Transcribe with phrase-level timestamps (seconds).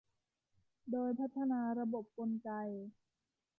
[0.91, 2.49] โดยพัฒนาระบบกลไก